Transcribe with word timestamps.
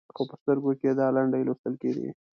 خو 0.15 0.21
په 0.29 0.35
سترګو 0.41 0.71
کې 0.79 0.87
یې 0.89 0.95
دا 0.99 1.07
لنډۍ 1.15 1.41
لوستل 1.45 1.73
کېدې. 1.81 2.07